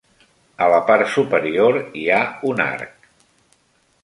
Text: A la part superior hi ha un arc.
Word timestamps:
A 0.67 0.69
la 0.75 0.79
part 0.87 1.11
superior 1.17 1.77
hi 2.01 2.07
ha 2.17 2.23
un 2.53 2.65
arc. 2.67 3.09